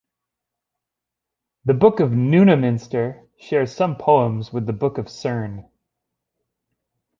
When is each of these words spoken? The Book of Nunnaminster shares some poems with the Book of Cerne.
The 1.65 1.75
Book 1.75 1.99
of 1.99 2.09
Nunnaminster 2.09 3.27
shares 3.37 3.71
some 3.75 3.97
poems 3.97 4.51
with 4.51 4.65
the 4.65 4.73
Book 4.73 4.97
of 4.97 5.05
Cerne. 5.07 5.69